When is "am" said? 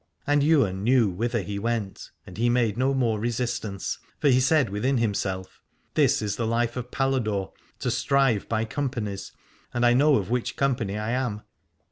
11.11-11.43